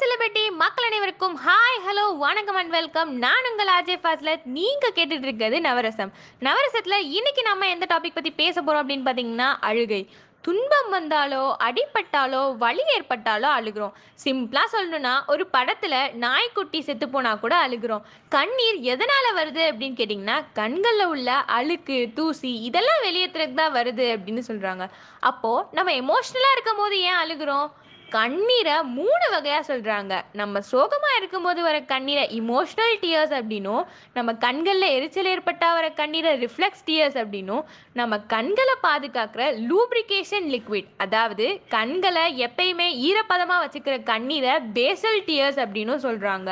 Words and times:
Celebrity 0.00 0.50
மக்கள் 0.50 0.84
அனைவருக்கும் 0.84 1.36
hi 1.36 1.78
hello 1.86 2.18
வணக்கம் 2.18 2.54
அண்ட் 2.54 2.70
வெல்கம் 2.70 3.12
நான் 3.16 3.48
உங்கள் 3.50 3.70
அஜய் 3.78 4.02
ஃபாஸ்லத் 4.02 4.44
நீங்கள் 4.44 4.92
கேட்டுட்டு 4.94 5.22
இருக்கிறது 5.22 5.60
நவரசம். 5.60 6.12
நவரசத்தில் 6.40 7.06
இன்னைக்கு 7.10 7.42
நம்ம 7.42 7.68
எந்த 7.68 7.86
டாபிக் 7.94 8.14
பற்றி 8.14 8.30
பேச 8.30 8.62
போகிறோம் 8.62 8.88
அப்படின்னு 8.88 9.08
பார்த்தீங்கன்னா 9.08 9.56
அழுகை. 9.60 10.08
துன்பம் 10.46 10.90
வந்தாலோ 10.94 11.44
அடிபட்டாலோ 11.66 12.40
வலி 12.62 12.82
ஏற்பட்டாலோ 12.96 13.48
அழுகிறோம். 13.58 13.94
சிம்பிளாக 14.24 14.68
சொல்லணும்னா 14.74 15.14
ஒரு 15.32 15.44
படத்தில் 15.54 15.96
நாய்க்குட்டி 16.24 16.80
செத்து 16.88 17.06
போனால் 17.14 17.40
கூட 17.44 17.54
அழுகிறோம். 17.66 18.04
கண்ணீர் 18.34 18.78
எதனால் 18.92 19.36
வருது 19.38 19.62
அப்படின்னு 19.70 19.98
கேட்டிங்கன்னா 20.00 20.36
கண்களில் 20.60 21.10
உள்ள 21.14 21.30
அழுக்கு 21.58 21.96
தூசி 22.18 22.52
இதெல்லாம் 22.68 23.04
வெளியேற்றுறதுக்கு 23.06 23.60
தான் 23.62 23.76
வருது 23.78 24.06
அப்படின்னு 24.16 24.44
சொல்கிறாங்க 24.50 24.86
அப்போது 25.30 25.66
நம்ம 25.78 25.96
எமோஷ்னலாக 26.02 26.56
இருக்கும் 26.56 26.80
போது 26.82 26.96
ஏன் 27.08 27.20
அழுகிறோம்? 27.24 27.68
கண்ணீரை 28.12 28.74
மூணு 28.92 29.26
வகையாக 29.32 29.64
சொல்கிறாங்க 29.68 30.12
நம்ம 30.32 30.60
சோகமாக 30.68 31.16
இருக்கும்போது 31.16 31.60
வர 31.62 31.76
கண்ணீரை 31.84 32.24
இமோஷ்னல் 32.36 32.94
டியர்ஸ் 33.00 33.34
அப்படின்னும் 33.38 33.82
நம்ம 34.12 34.34
கண்களில் 34.38 34.94
எரிச்சல் 34.94 35.30
ஏற்பட்டால் 35.32 35.74
வர 35.74 35.88
கண்ணீரை 35.94 36.32
ரிஃப்ளெக்ஸ் 36.38 36.84
டியர்ஸ் 36.84 37.18
அப்படின்னும் 37.22 37.64
நம்ம 37.92 38.20
கண்களை 38.26 38.76
பாதுகாக்கிற 38.82 39.48
லூப்ரிகேஷன் 39.66 40.48
லிக்விட் 40.50 40.88
அதாவது 40.98 41.46
கண்களை 41.68 42.24
எப்பயுமே 42.46 42.88
ஈரப்பதமாக 43.02 43.64
வச்சுக்கிற 43.64 43.96
கண்ணீரை 44.04 44.54
பேசல் 44.72 45.20
டியர்ஸ் 45.24 45.60
அப்படின்னும் 45.64 46.04
சொல்கிறாங்க 46.04 46.50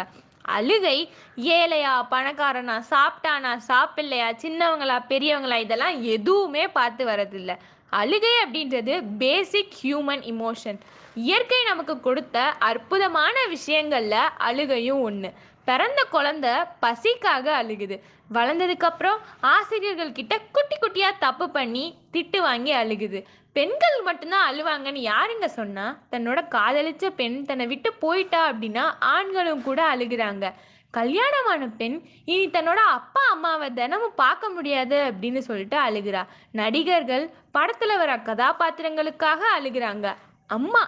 அழுகை 0.49 0.99
ஏழையா 1.53 1.93
பணக்காரனா 2.11 2.77
சாப்பிட்டானா 2.91 3.53
சாப்பிடலையா 3.69 4.29
சின்னவங்களா 4.43 4.99
பெரியவங்களா 5.09 5.59
இதெல்லாம் 5.59 6.03
எதுவுமே 6.03 6.65
பார்த்து 6.69 7.05
வரதில்லை 7.05 7.57
அழுகை 7.93 8.35
அப்படின்றது 8.45 8.95
பேசிக் 9.19 9.75
ஹியூமன் 9.83 10.25
இமோஷன் 10.25 10.79
இயற்கை 11.15 11.59
நமக்கு 11.65 12.01
கொடுத்த 12.01 12.37
அற்புதமான 12.59 13.35
விஷயங்களில் 13.49 14.33
அழுகையும் 14.39 15.01
ஒன்று 15.01 15.29
பிறந்த 15.65 16.07
குழந்த 16.13 16.47
பசிக்காக 16.83 17.47
அழுகுது. 17.63 17.97
வளர்ந்ததுக்கப்புறம் 18.35 19.17
ஆசிரியர்கள் 19.41 20.13
கிட்ட 20.13 20.41
குட்டி 20.53 20.77
குட்டியாக 20.79 21.19
தப்பு 21.19 21.51
பண்ணி 21.51 21.99
திட்டு 22.13 22.39
வாங்கி 22.41 22.75
அழுகுது. 22.75 23.25
பெண்கள் 23.53 24.03
மட்டும்தான் 24.05 24.47
அழுவாங்கன்னு 24.53 25.11
யாருங்க 25.11 25.45
சொன்னா? 25.45 25.99
தன்னோட 26.11 26.39
காதலிச்ச 26.51 27.11
பெண் 27.11 27.45
தன்னை 27.45 27.67
விட்டு 27.67 27.93
போயிட்டா 27.93 28.53
அப்படின்னா 28.53 28.85
ஆண்களும் 28.99 29.63
கூட 29.63 29.95
அழுகிறாங்க. 29.95 30.53
கல்யாணமான 30.91 31.67
பெண் 31.79 32.03
இனி 32.25 32.51
தன்னோட 32.51 32.81
அப்பா 32.97 33.21
அம்மாவை 33.31 33.73
தினமும் 33.73 34.15
பார்க்க 34.17 34.49
முடியாது 34.49 35.13
அப்படின்னு 35.13 35.39
சொல்லிட்டு 35.39 35.79
அழுகிறா. 35.79 36.23
நடிகர்கள் 36.51 37.31
படத்தில் 37.53 37.97
வர 37.97 38.17
கதாபாத்திரங்களுக்காக 38.17 39.41
அழுகிறாங்க. 39.59 40.15
அம்மா 40.47 40.83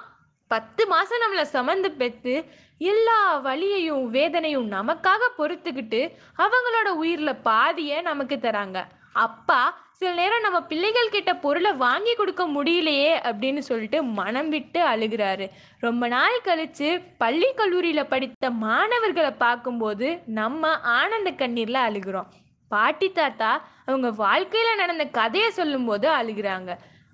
பத்து 0.52 0.82
மாதம் 0.86 1.22
நம்மளை 1.22 1.42
சமந்து 1.42 1.90
பெற்று 1.90 2.34
எல்லா 2.78 3.20
வழியையும் 3.38 4.04
வேதனையும் 4.10 4.68
நமக்காக 4.72 5.30
பொறுத்துக்கிட்டு 5.38 6.00
அவங்களோட 6.44 6.88
உயிரில் 7.02 7.42
பாதியை 7.48 7.98
நமக்கு 8.00 8.36
தராங்க. 8.36 8.78
அப்பா 9.12 9.60
சில 10.00 10.10
நேரம் 10.12 10.44
நம்ம 10.46 10.58
பிள்ளைகள் 10.62 11.12
கிட்ட 11.14 11.30
பொருளை 11.44 11.72
வாங்கி 11.72 12.14
கொடுக்க 12.14 12.42
முடியலையே 12.46 13.12
அப்படின்னு 13.28 13.58
சொல்லிட்டு 13.58 13.98
மனம் 14.18 14.48
விட்டு 14.48 14.80
அழுகிறாரு. 14.86 15.46
ரொம்ப 15.80 16.08
நாள் 16.08 16.44
கழிச்சு 16.44 16.88
பள்ளி 17.18 17.48
கல்லூரியில் 17.54 18.10
படித்த 18.12 18.50
மாணவர்களை 18.50 19.30
பார்க்கும்போது 19.30 20.08
நம்ம 20.40 20.72
ஆனந்த 20.98 21.30
கண்ணீரில் 21.30 21.86
அழுகிறோம். 21.88 22.28
பாட்டி 22.68 23.08
தாத்தா 23.12 23.50
அவங்க 23.86 24.10
வாழ்க்கையில் 24.10 24.80
நடந்த 24.82 25.04
கதையை 25.18 25.50
சொல்லும்போது 25.50 26.08
அழுகிறாங்க. 26.10 26.70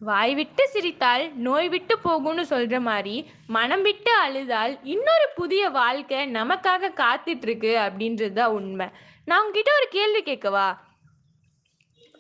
வாய் 0.09 0.35
விட்டு 0.35 0.69
சிரித்தால் 0.69 1.25
நோய் 1.47 1.69
விட்டு 1.69 1.95
போகும்னு 2.05 2.41
சொல்கிற 2.41 2.81
மாதிரி 2.81 3.31
மனம் 3.47 3.83
விட்டு 3.83 4.13
அழுதால் 4.23 4.73
இன்னொரு 4.83 5.27
புதிய 5.35 5.69
வாழ்க்கை 5.69 6.21
நமக்காக 6.33 6.91
காத்துட்டு 7.03 7.47
இருக்கு 7.49 7.73
அப்படின்றது 7.85 8.33
தான் 8.33 8.55
உண்மை. 8.59 8.87
நான் 9.25 9.43
உங்ககிட்ட 9.45 9.71
ஒரு 9.79 9.89
கேள்வி 9.89 10.23
கேட்கவா? 10.23 10.67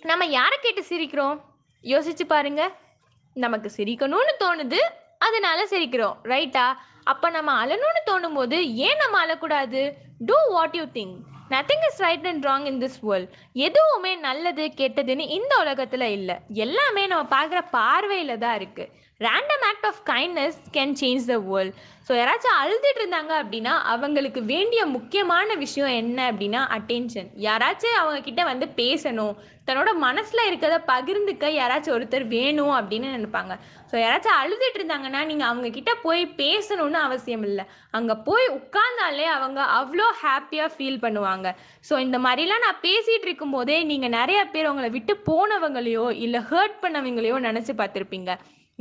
நம்ம 0.02 0.24
யாரை 0.24 0.58
கேட்டு 0.58 0.84
சிரிக்கிறோம்? 0.90 1.36
யோசிச்சு 1.84 2.26
பாருங்க. 2.26 2.62
நமக்கு 3.36 3.70
சிரிக்கணும்னு 3.76 4.34
தோணுது 4.44 4.80
அதனால 5.18 5.66
சிரிக்கிறோம் 5.66 6.16
ரைட்டா 6.32 6.66
அப்போ 7.04 7.30
நம்ம 7.30 7.50
அழணும்னு 7.64 8.02
தோணும் 8.10 8.38
போது 8.40 8.56
ஏன் 8.86 9.00
நம்ம 9.04 9.24
அழக்கூடாது? 9.26 9.82
Do 10.18 10.38
what 10.54 10.76
you 10.80 10.86
think 10.98 11.18
nothing 11.50 11.84
is 11.88 11.98
right 11.98 12.26
and 12.26 12.46
wrong 12.46 12.66
in 12.66 12.80
this 12.80 12.98
world 13.02 13.30
எதுவுமே 13.52 14.16
நல்லது 14.16 14.72
கெட்டதுன்னு 14.76 15.28
இந்த 15.28 15.58
உலகத்தில் 15.58 16.00
இல்லை. 16.00 16.36
எல்லாமே 16.48 17.06
நம்ம 17.06 17.28
பார்க்குற 17.36 17.62
பார்வையில் 17.70 18.38
தான் 18.38 18.58
இருக்குது 18.58 19.00
random 19.20 19.64
act 19.70 19.86
of 19.86 20.00
kindness 20.10 20.58
can 20.72 20.94
change 21.00 21.24
the 21.26 21.38
world 21.38 21.74
so 22.06 22.12
யாராச்சும் 22.18 22.58
அழுதுட்டு 22.60 23.00
இருந்தாங்க 23.00 23.32
அப்படின்னா 23.40 23.72
அவங்களுக்கு 23.92 24.40
வேண்டிய 24.52 24.82
முக்கியமான 24.94 25.54
விஷயம் 25.64 25.92
என்ன 26.02 26.18
அப்படின்னா 26.30 26.60
அட்டென்ஷன் 26.76 27.28
யாராச்சும் 27.46 27.98
அவங்க 28.00 28.20
கிட்ட 28.28 28.42
வந்து 28.50 28.66
பேசணும். 28.80 29.34
தன்னோட 29.66 29.90
மனசில் 30.04 30.46
இருக்கிறத 30.48 30.78
பகிர்ந்துக்க 30.90 31.48
யாராச்சும் 31.58 31.94
ஒருத்தர் 31.96 32.24
வேணும் 32.36 32.72
அப்படின்னு 32.78 33.08
நினைப்பாங்க. 33.16 33.54
ஸோ 33.90 33.94
யாராச்சும் 34.02 34.38
அழுதுட்டு 34.40 34.78
இருந்தாங்கன்னா 34.80 35.20
நீங்கள் 35.30 35.48
அவங்க 35.50 35.68
கிட்ட 35.76 35.92
போய் 36.06 36.22
பேசணும்னு 36.40 36.98
அவசியம் 37.06 37.44
இல்லை. 37.48 37.66
அங்கே 37.98 38.16
போய் 38.28 38.46
உட்கார்ந்தாலே 38.58 39.28
அவங்க 39.36 39.60
அவ்வளோ 39.80 40.08
ஹாப்பியாக 40.22 40.74
ஃபீல் 40.74 41.02
பண்ணுவாங்க. 41.04 41.50
ஸோ 41.90 42.00
இந்த 42.06 42.20
மாதிரிலாம் 42.26 42.66
நான் 42.66 42.82
பேசிகிட்டு 42.88 43.28
இருக்கும்போதே 43.28 43.78
நீங்கள் 43.92 44.14
நிறைய 44.18 44.40
பேர் 44.54 44.70
உங்களை 44.72 44.90
விட்டு 44.96 45.16
போனவங்களையோ 45.30 46.08
இல்லை 46.26 46.42
ஹர்ட் 46.50 46.76
பண்ணவங்களையோ 46.86 47.38
நினச்சி 47.48 47.74
பார்த்துருப்பீங்க. 47.82 48.32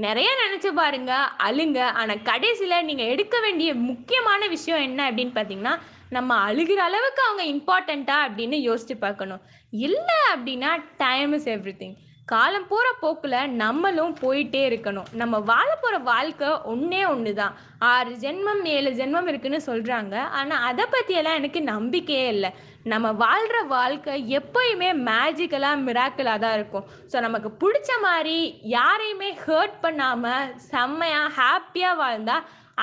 நிறைய 0.05 0.29
நினச்சி 0.41 0.69
பாருங்க 0.81 1.13
அழுங்க. 1.47 1.79
ஆனால் 2.01 2.23
கடைசியில் 2.29 2.85
நீங்கள் 2.89 3.11
எடுக்க 3.13 3.35
வேண்டிய 3.45 3.69
முக்கியமான 3.89 4.47
விஷயம் 4.55 4.85
என்ன 4.87 5.09
அப்படின்னு 5.09 5.33
பார்த்தீங்கன்னா 5.37 5.73
நம்ம 6.17 6.37
அழுகிற 6.47 6.79
அளவுக்கு 6.89 7.21
அவங்க 7.27 7.43
இம்பார்ட்டண்ட்டா 7.55 8.17
அப்படின்னு 8.27 8.57
யோசிச்சு 8.69 8.95
பார்க்கணும். 9.05 9.43
இல்லை 9.87 10.19
அப்படின்னா 10.33 10.71
டைம் 11.03 11.33
இஸ் 11.37 11.49
எவ்ரி 11.55 11.75
திங் 11.81 11.97
காலம் 12.27 12.67
போகிற 12.71 12.87
போக்கில் 12.99 13.53
நம்மளும் 13.61 14.13
போயிட்டே 14.21 14.59
இருக்கணும். 14.69 15.07
நம்ம 15.21 15.35
வாழ 15.49 15.69
போகிற 15.73 15.95
வாழ்க்கை 16.09 16.49
ஒன்றே 16.71 17.01
ஒன்று 17.13 17.31
தான் 17.39 17.55
ஆறு 17.93 18.11
ஜென்மம் 18.23 18.61
ஏழு 18.75 18.91
ஜென்மம் 18.99 19.29
இருக்குன்னு 19.31 19.59
சொல்கிறாங்க 19.69 20.15
ஆனால் 20.39 20.63
அதை 20.69 20.85
பற்றியெல்லாம் 20.93 21.39
எனக்கு 21.39 21.61
நம்பிக்கையே 21.71 22.27
இல்லை. 22.35 22.51
நம்ம 22.91 23.07
வாழ்கிற 23.23 23.57
வாழ்க்கை 23.75 24.13
எப்போயுமே 24.39 24.89
மேஜிக்கலாக 25.09 25.83
மிராக்கலாக 25.87 26.43
தான் 26.45 26.55
இருக்கும். 26.59 26.87
ஸோ 27.11 27.19
நமக்கு 27.27 27.51
பிடிச்ச 27.63 27.99
மாதிரி 28.07 28.37
யாரையுமே 28.77 29.31
ஹர்ட் 29.45 29.77
பண்ணாமல் 29.85 30.53
செம்மையாக 30.71 31.35
ஹாப்பியாக 31.39 32.01
வாழ்ந்தா 32.03 32.37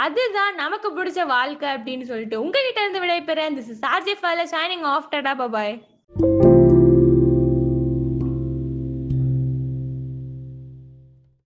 அதுதான் 0.04 0.54
நமக்கு 0.62 0.88
பிடிச்ச 0.98 1.20
வாழ்க்கை 1.36 1.68
அப்படின்னு 1.76 2.10
சொல்லிட்டு 2.10 2.42
உங்ககிட்ட 2.44 2.84
இருந்து 2.84 3.02
விடைபெற 3.04 3.48
திஸ் 3.56 3.72
இஸ் 3.74 3.88
ஆர்ஜே 3.94 4.16
ஃபால 4.20 4.46
ஷைனிங் 4.54 4.86
ஆஃப்டடா 4.94 5.34
பாய் 5.46 5.74